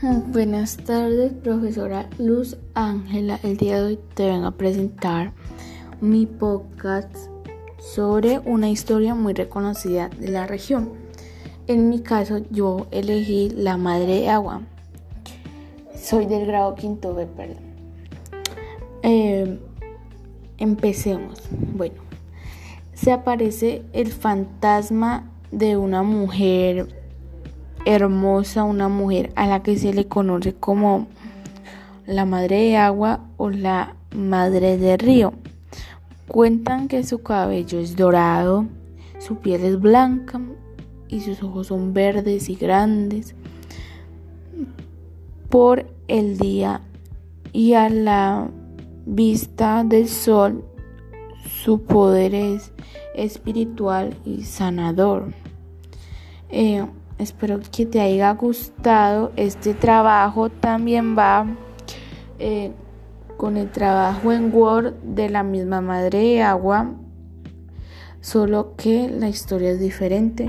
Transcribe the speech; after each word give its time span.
Buenas 0.00 0.76
tardes, 0.76 1.32
profesora 1.32 2.08
Luz 2.18 2.56
Ángela. 2.74 3.40
El 3.42 3.56
día 3.56 3.78
de 3.78 3.82
hoy 3.82 3.98
te 4.14 4.26
vengo 4.26 4.46
a 4.46 4.52
presentar 4.52 5.32
mi 6.00 6.24
podcast 6.24 7.12
sobre 7.80 8.38
una 8.38 8.70
historia 8.70 9.16
muy 9.16 9.34
reconocida 9.34 10.08
de 10.10 10.28
la 10.28 10.46
región. 10.46 10.92
En 11.66 11.88
mi 11.88 11.98
caso, 11.98 12.38
yo 12.52 12.86
elegí 12.92 13.50
La 13.50 13.76
Madre 13.76 14.20
de 14.20 14.28
Agua. 14.28 14.62
Soy 16.00 16.26
del 16.26 16.46
grado 16.46 16.76
quinto 16.76 17.12
B, 17.12 17.26
perdón. 17.26 17.56
Eh, 19.02 19.58
empecemos. 20.58 21.42
Bueno, 21.74 21.96
se 22.94 23.10
aparece 23.10 23.82
el 23.92 24.12
fantasma 24.12 25.28
de 25.50 25.76
una 25.76 26.04
mujer 26.04 26.97
hermosa, 27.88 28.64
una 28.64 28.88
mujer 28.88 29.32
a 29.34 29.46
la 29.46 29.62
que 29.62 29.78
se 29.78 29.94
le 29.94 30.06
conoce 30.06 30.52
como 30.52 31.06
la 32.06 32.26
madre 32.26 32.56
de 32.56 32.76
agua 32.76 33.20
o 33.38 33.48
la 33.48 33.96
madre 34.14 34.76
de 34.76 34.98
río. 34.98 35.32
Cuentan 36.26 36.88
que 36.88 37.02
su 37.02 37.22
cabello 37.22 37.80
es 37.80 37.96
dorado, 37.96 38.66
su 39.18 39.36
piel 39.36 39.64
es 39.64 39.80
blanca 39.80 40.38
y 41.08 41.20
sus 41.20 41.42
ojos 41.42 41.68
son 41.68 41.94
verdes 41.94 42.50
y 42.50 42.56
grandes. 42.56 43.34
Por 45.48 45.86
el 46.08 46.36
día 46.36 46.82
y 47.54 47.72
a 47.72 47.88
la 47.88 48.50
vista 49.06 49.82
del 49.82 50.08
sol, 50.08 50.62
su 51.64 51.84
poder 51.84 52.34
es 52.34 52.70
espiritual 53.14 54.14
y 54.26 54.42
sanador. 54.42 55.32
Eh, 56.50 56.84
Espero 57.18 57.58
que 57.72 57.84
te 57.84 58.00
haya 58.00 58.32
gustado. 58.32 59.32
Este 59.36 59.74
trabajo 59.74 60.50
también 60.50 61.18
va 61.18 61.46
eh, 62.38 62.72
con 63.36 63.56
el 63.56 63.70
trabajo 63.70 64.32
en 64.32 64.54
Word 64.54 64.94
de 65.02 65.28
la 65.28 65.42
misma 65.42 65.80
madre 65.80 66.18
de 66.18 66.42
agua, 66.42 66.94
solo 68.20 68.74
que 68.76 69.08
la 69.08 69.28
historia 69.28 69.70
es 69.70 69.80
diferente. 69.80 70.48